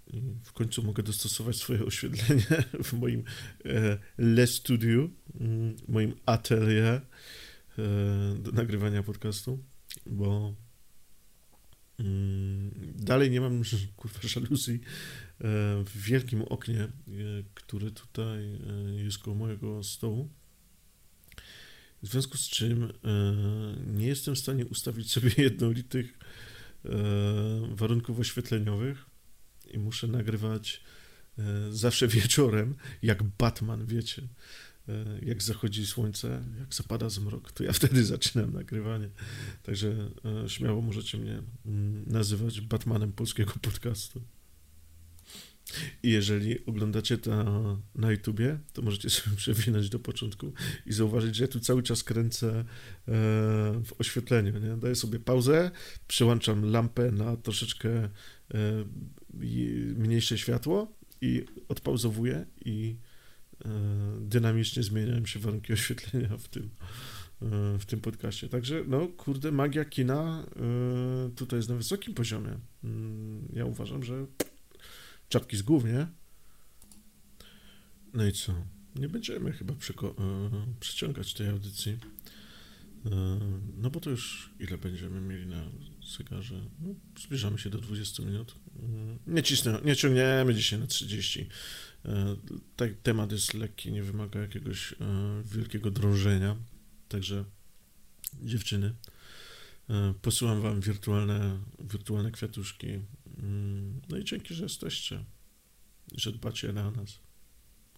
I 0.07 0.21
w 0.43 0.53
końcu 0.53 0.83
mogę 0.83 1.03
dostosować 1.03 1.55
swoje 1.55 1.85
oświetlenie 1.85 2.63
w 2.83 2.93
moim 2.93 3.23
e, 3.65 3.97
Le 4.17 4.47
Studio, 4.47 5.09
mm, 5.39 5.77
moim 5.87 6.15
atelier 6.25 7.01
E, 7.77 8.35
do 8.39 8.51
nagrywania 8.51 9.03
podcastu, 9.03 9.59
bo 10.05 10.55
dalej 12.95 13.31
nie 13.31 13.41
mam 13.41 13.61
kurwa 13.97 14.19
żaluzji 14.23 14.73
e, 14.73 14.79
w 15.85 15.91
wielkim 15.95 16.41
oknie, 16.41 16.79
e, 16.83 16.89
które 17.53 17.91
tutaj 17.91 18.59
jest 18.95 19.17
koło 19.17 19.35
mojego 19.35 19.83
stołu. 19.83 20.29
W 22.03 22.07
związku 22.07 22.37
z 22.37 22.49
czym 22.49 22.93
nie 23.87 24.07
jestem 24.07 24.35
w 24.35 24.39
stanie 24.39 24.65
ustawić 24.65 25.11
sobie 25.13 25.31
jednolitych 25.37 26.19
warunków 27.71 28.19
oświetleniowych 28.19 29.05
i 29.73 29.79
muszę 29.79 30.07
nagrywać 30.07 30.83
zawsze 31.69 32.07
wieczorem, 32.07 32.75
jak 33.01 33.23
Batman, 33.23 33.85
wiecie. 33.85 34.21
E, 34.89 35.19
jak 35.25 35.43
zachodzi 35.43 35.87
słońce, 35.87 36.43
jak 36.59 36.73
zapada 36.73 37.09
zmrok, 37.09 37.51
to 37.51 37.63
ja 37.63 37.73
wtedy 37.81 38.05
zaczynam 38.05 38.53
nagrywanie. 38.53 39.09
Także 39.63 40.11
e, 40.45 40.49
śmiało 40.49 40.81
możecie 40.81 41.17
mnie 41.17 41.41
mm, 41.65 42.03
nazywać 42.07 42.61
Batmanem 42.61 43.13
polskiego 43.13 43.53
podcastu. 43.61 44.21
I 46.03 46.09
jeżeli 46.11 46.65
oglądacie 46.65 47.17
to 47.17 47.77
na 47.95 48.11
YouTubie, 48.11 48.59
to 48.73 48.81
możecie 48.81 49.09
sobie 49.09 49.37
przewinąć 49.43 49.89
do 49.89 49.99
początku 49.99 50.53
i 50.85 50.93
zauważyć, 50.93 51.35
że 51.35 51.43
ja 51.43 51.47
tu 51.47 51.59
cały 51.59 51.83
czas 51.83 52.03
kręcę 52.03 52.49
e, 52.49 52.63
w 53.85 53.93
oświetleniu. 53.99 54.59
Nie? 54.59 54.77
Daję 54.77 54.95
sobie 54.95 55.19
pauzę, 55.19 55.71
przełączam 56.07 56.71
lampę 56.71 57.11
na 57.11 57.37
troszeczkę 57.37 58.09
mniejsze 59.95 60.37
światło 60.37 60.97
i 61.21 61.45
odpauzowuję 61.67 62.45
i 62.65 62.95
dynamicznie 64.21 64.83
zmieniają 64.83 65.25
się 65.25 65.39
warunki 65.39 65.73
oświetlenia 65.73 66.37
w 66.37 66.47
tym, 66.47 66.69
e, 67.41 67.77
w 67.79 67.85
tym 67.85 68.01
podcaście. 68.01 68.49
Także, 68.49 68.83
no, 68.87 69.07
kurde, 69.07 69.51
magia 69.51 69.85
kina 69.85 70.45
e, 70.45 71.29
tutaj 71.35 71.59
jest 71.59 71.69
na 71.69 71.75
wysokim 71.75 72.13
poziomie. 72.13 72.57
Mm, 72.83 73.47
ja 73.53 73.65
uważam, 73.65 74.03
że 74.03 74.25
czapki 75.29 75.57
z 75.57 75.61
głów, 75.61 75.85
nie? 75.85 76.07
No 78.13 78.25
i 78.25 78.31
co? 78.31 78.53
Nie 78.95 79.09
będziemy 79.09 79.51
chyba 79.51 79.73
przeciągać 80.79 81.33
tej 81.33 81.47
audycji. 81.47 81.97
No 83.77 83.89
bo 83.89 83.99
to 83.99 84.09
już 84.09 84.49
ile 84.59 84.77
będziemy 84.77 85.21
mieli 85.21 85.47
na 85.47 85.63
zegarze? 86.17 86.55
No, 86.81 86.95
zbliżamy 87.19 87.57
się 87.57 87.69
do 87.69 87.77
20 87.77 88.23
minut. 88.23 88.55
Nie, 89.27 89.43
cisnę, 89.43 89.79
nie 89.85 89.95
ciągniemy 89.95 90.55
dzisiaj 90.55 90.79
na 90.79 90.87
30. 90.87 91.49
Tak, 92.75 92.91
temat 93.03 93.31
jest 93.31 93.53
lekki, 93.53 93.91
nie 93.91 94.03
wymaga 94.03 94.39
jakiegoś 94.39 94.93
e, 94.93 94.95
wielkiego 95.45 95.91
drążenia. 95.91 96.55
Także 97.07 97.45
dziewczyny, 98.43 98.93
e, 99.89 100.13
posyłam 100.21 100.61
wam 100.61 100.81
wirtualne, 100.81 101.59
wirtualne 101.79 102.31
kwiatuszki. 102.31 102.87
Mm, 103.37 104.01
no 104.09 104.17
i 104.17 104.23
dzięki, 104.23 104.53
że 104.53 104.63
jesteście, 104.63 105.25
że 106.15 106.31
dbacie 106.31 106.73
na 106.73 106.91
nas 106.91 107.19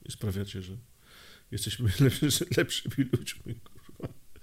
i 0.06 0.12
sprawiacie, 0.12 0.62
że 0.62 0.78
jesteśmy 1.52 1.92
lepszy, 2.00 2.46
lepszymi 2.58 3.10
ludźmi. 3.12 3.56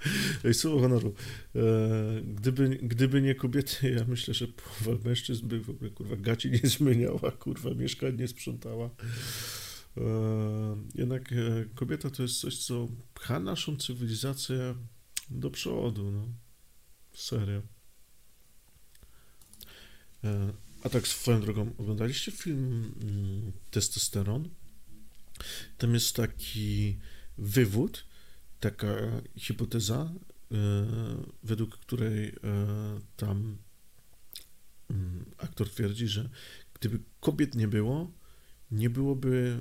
Słowo 0.52 0.80
honoru. 0.80 1.14
E, 1.54 1.60
gdyby, 2.22 2.68
gdyby 2.68 3.22
nie 3.22 3.34
kobiety, 3.34 3.90
ja 3.96 4.04
myślę, 4.04 4.34
że 4.34 4.48
połowa 4.48 5.08
mężczyzn 5.08 5.48
by 5.48 5.60
w 5.60 5.70
ogóle, 5.70 5.90
kurwa, 5.90 6.16
gaci 6.16 6.50
nie 6.50 6.70
zmieniała, 6.70 7.30
kurwa, 7.30 7.70
mieszkań 7.70 8.16
nie 8.16 8.28
sprzątała. 8.28 8.90
E, 9.96 10.02
jednak 10.94 11.32
e, 11.32 11.36
kobieta 11.74 12.10
to 12.10 12.22
jest 12.22 12.40
coś, 12.40 12.58
co 12.58 12.88
pcha 13.14 13.40
naszą 13.40 13.76
cywilizację 13.76 14.74
do 15.30 15.50
przodu, 15.50 16.10
no. 16.10 16.28
Serio. 17.14 17.62
A 20.82 20.88
tak 20.88 21.08
swoją 21.08 21.40
drogą, 21.40 21.72
oglądaliście 21.78 22.32
film 22.32 22.94
mm, 23.02 23.52
Testosteron? 23.70 24.48
Tam 25.78 25.94
jest 25.94 26.16
taki 26.16 26.98
wywód, 27.38 28.04
taka 28.60 28.86
hipoteza, 29.36 30.12
e, 30.52 30.56
według 31.42 31.78
której 31.78 32.28
e, 32.28 32.34
tam 33.16 33.58
mm, 34.90 35.24
aktor 35.38 35.70
twierdzi, 35.70 36.08
że 36.08 36.30
gdyby 36.74 36.98
kobiet 37.20 37.54
nie 37.54 37.68
było, 37.68 38.10
nie 38.70 38.90
byłoby 38.90 39.58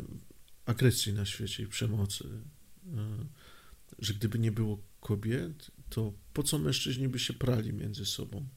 agresji 0.66 1.14
na 1.14 1.26
świecie 1.26 1.64
i 1.64 1.68
przemocy. 1.68 2.30
E, 2.98 3.26
że 4.00 4.14
gdyby 4.14 4.40
nie 4.40 4.52
było 4.52 4.82
kobiet, 5.00 5.72
to 5.90 6.14
po 6.34 6.44
co 6.44 6.60
mężczyźni 6.60 7.10
by 7.10 7.20
się 7.20 7.34
prali 7.34 7.74
między 7.74 8.06
sobą? 8.06 8.48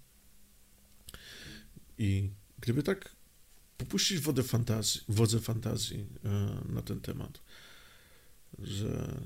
I 1.98 2.30
gdyby 2.60 2.82
tak 2.82 3.16
popuścić 3.78 4.18
wodę 4.18 4.42
fantazji, 4.42 5.00
wodze 5.08 5.40
fantazji 5.40 6.06
na 6.68 6.82
ten 6.82 7.00
temat, 7.00 7.40
że 8.58 9.20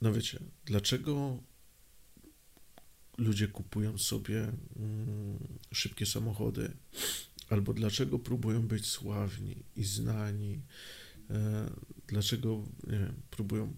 no 0.00 0.12
wiecie, 0.12 0.38
dlaczego 0.64 1.42
ludzie 3.18 3.48
kupują 3.48 3.98
sobie 3.98 4.52
mm, 4.76 5.58
szybkie 5.72 6.06
samochody, 6.06 6.72
albo 7.48 7.74
dlaczego 7.74 8.18
próbują 8.18 8.68
być 8.68 8.86
sławni 8.86 9.64
i 9.76 9.84
znani, 9.84 10.62
e, 11.30 11.70
dlaczego 12.06 12.64
wiem, 12.86 13.22
próbują 13.30 13.76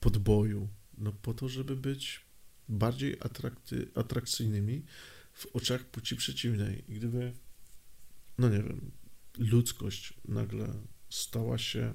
podboju, 0.00 0.68
no 0.98 1.12
po 1.12 1.34
to, 1.34 1.48
żeby 1.48 1.76
być 1.76 2.20
bardziej 2.68 3.16
atrakty, 3.20 3.88
atrakcyjnymi 3.94 4.82
w 5.32 5.46
oczach 5.46 5.84
płci 5.84 6.16
przeciwnej. 6.16 6.84
I 6.88 6.94
gdyby, 6.94 7.32
no 8.38 8.48
nie 8.48 8.62
wiem, 8.62 8.90
ludzkość 9.38 10.14
nagle 10.24 10.74
stała 11.10 11.58
się 11.58 11.94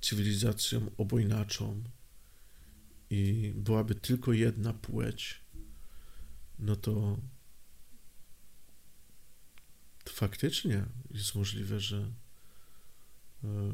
cywilizacją 0.00 0.90
obojnaczą, 0.96 1.82
i 3.10 3.52
byłaby 3.56 3.94
tylko 3.94 4.32
jedna 4.32 4.72
płeć, 4.72 5.40
no 6.58 6.76
to 6.76 7.18
faktycznie 10.08 10.84
jest 11.10 11.34
możliwe, 11.34 11.80
że 11.80 12.10
e, 13.44 13.72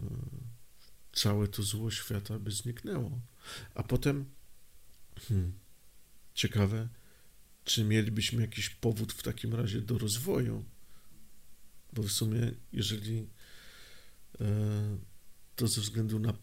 całe 1.12 1.48
to 1.48 1.62
zło 1.62 1.90
świata 1.90 2.38
by 2.38 2.50
zniknęło. 2.50 3.20
A 3.74 3.82
potem, 3.82 4.24
hmm, 5.28 5.52
ciekawe, 6.34 6.88
czy 7.64 7.84
mielibyśmy 7.84 8.42
jakiś 8.42 8.70
powód 8.70 9.12
w 9.12 9.22
takim 9.22 9.54
razie 9.54 9.80
do 9.80 9.98
rozwoju. 9.98 10.64
Bo 11.92 12.02
w 12.02 12.12
sumie, 12.12 12.52
jeżeli 12.72 13.28
e, 14.40 14.98
to 15.56 15.68
ze 15.68 15.80
względu 15.80 16.18
na 16.18 16.34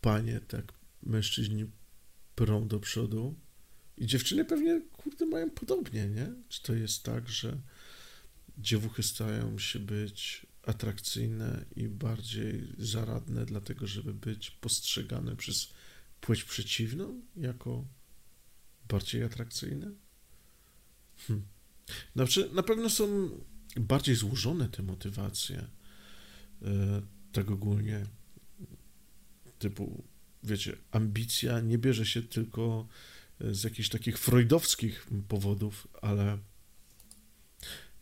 panie, 0.00 0.40
tak, 0.40 0.72
mężczyźni 1.02 1.66
prą 2.36 2.68
do 2.68 2.80
przodu 2.80 3.34
i 3.96 4.06
dziewczyny 4.06 4.44
pewnie, 4.44 4.80
kurde, 4.92 5.26
mają 5.26 5.50
podobnie, 5.50 6.08
nie? 6.08 6.32
Czy 6.48 6.62
to 6.62 6.74
jest 6.74 7.02
tak, 7.02 7.28
że 7.28 7.60
dziewuchy 8.58 9.02
stają 9.02 9.58
się 9.58 9.78
być 9.78 10.46
atrakcyjne 10.62 11.64
i 11.76 11.88
bardziej 11.88 12.68
zaradne, 12.78 13.46
dlatego 13.46 13.86
żeby 13.86 14.14
być 14.14 14.50
postrzegane 14.50 15.36
przez 15.36 15.72
płeć 16.20 16.44
przeciwną 16.44 17.22
jako 17.36 17.84
bardziej 18.88 19.22
atrakcyjne? 19.22 19.92
Hm. 21.16 21.42
Znaczy, 22.14 22.50
na 22.52 22.62
pewno 22.62 22.90
są 22.90 23.30
bardziej 23.76 24.14
złożone 24.14 24.68
te 24.68 24.82
motywacje. 24.82 25.66
E, 26.62 27.02
tak 27.32 27.50
ogólnie, 27.50 28.06
typu, 29.58 30.04
wiecie, 30.46 30.76
ambicja 30.90 31.60
nie 31.60 31.78
bierze 31.78 32.06
się 32.06 32.22
tylko 32.22 32.88
z 33.40 33.64
jakichś 33.64 33.88
takich 33.88 34.18
freudowskich 34.18 35.06
powodów, 35.28 35.88
ale 36.02 36.38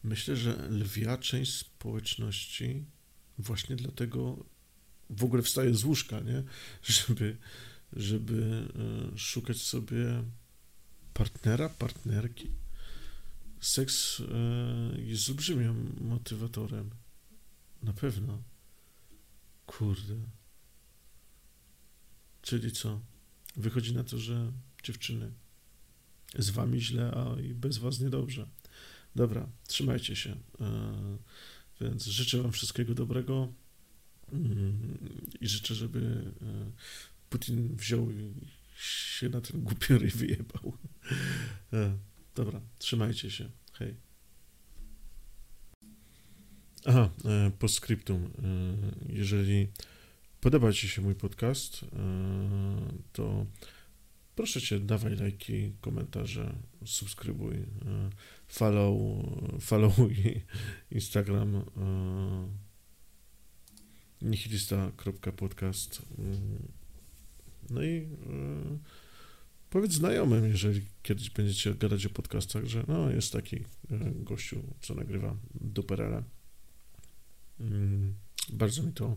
myślę, 0.05 0.37
że 0.37 0.69
lwia 0.71 1.19
część 1.19 1.53
społeczności 1.53 2.85
właśnie 3.39 3.77
dlatego 3.77 4.45
w 5.11 5.25
ogóle 5.25 5.43
wstaje 5.43 5.75
z 5.75 5.85
łóżka, 5.85 6.21
nie? 6.21 6.43
Żeby, 6.93 7.37
żeby 7.93 8.69
e, 9.15 9.19
szukać 9.19 9.63
sobie 9.63 10.25
partnera, 11.15 11.69
partnerki. 11.69 12.51
Seks 13.61 14.21
e, 14.21 15.01
jest 15.01 15.29
olbrzymim 15.29 15.97
motywatorem. 16.01 16.91
Na 17.83 17.93
pewno. 17.93 18.43
Kurde. 19.67 20.15
Czyli 22.45 22.73
co? 22.73 23.01
Wychodzi 23.57 23.95
na 23.95 24.05
to, 24.05 24.19
że 24.19 24.53
dziewczyny, 24.83 25.33
z 26.39 26.51
wami 26.51 26.81
źle, 26.81 27.13
a 27.15 27.41
i 27.41 27.55
bez 27.55 27.79
was 27.79 28.01
niedobrze. 28.01 28.47
Dobra, 29.17 29.49
trzymajcie 29.67 30.17
się. 30.17 30.37
E, 30.61 31.19
więc 31.81 32.05
życzę 32.05 32.43
wam 32.43 32.53
wszystkiego 32.53 32.95
dobrego 32.95 33.53
mm, 34.33 34.99
i 35.41 35.49
życzę, 35.49 35.75
żeby 35.75 36.33
e, 36.43 36.71
Putin 37.31 37.77
wziął 37.77 38.09
się 38.77 39.29
na 39.29 39.41
ten 39.41 39.63
głupi 39.63 39.99
ryj 39.99 40.11
wyjebał. 40.11 40.73
E, 41.73 41.97
dobra, 42.35 42.61
trzymajcie 42.79 43.31
się. 43.31 43.51
Hej. 43.73 43.95
Aha, 46.87 47.11
po 47.59 47.69
skryptum. 47.69 48.31
Jeżeli 49.09 49.69
podoba 50.45 50.73
Ci 50.73 50.89
się 50.89 51.03
mój 51.03 51.15
podcast, 51.15 51.85
to 53.13 53.47
proszę 54.35 54.61
Cię, 54.61 54.81
dawaj 54.81 55.17
lajki, 55.17 55.73
komentarze, 55.81 56.57
subskrybuj, 56.85 57.57
follow, 58.49 58.97
followuj 59.61 60.43
Instagram 60.91 61.65
nihilista.podcast 64.23 66.03
no 67.71 67.83
i 67.83 68.09
powiedz 69.71 69.93
znajomym, 69.93 70.49
jeżeli 70.49 70.87
kiedyś 71.03 71.31
będziecie 71.31 71.75
gadać 71.75 72.07
o 72.07 72.11
podcastach, 72.11 72.65
że 72.65 72.85
no 72.89 73.11
jest 73.11 73.33
taki 73.33 73.65
gościu, 74.15 74.63
co 74.81 74.95
nagrywa 74.95 75.37
duperele. 75.55 76.23
Mm, 77.61 78.15
bardzo 78.53 78.83
mi 78.83 78.93
to, 78.93 79.17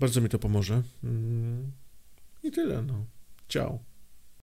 bardzo 0.00 0.20
mi 0.20 0.28
to 0.28 0.38
pomoże. 0.38 0.82
Mm, 1.04 1.72
I 2.42 2.50
tyle, 2.50 2.82
no. 2.82 3.04
Ciao. 3.48 3.78